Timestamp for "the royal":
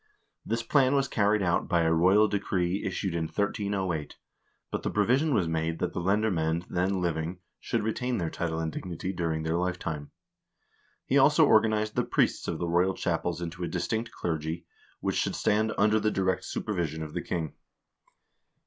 12.57-12.95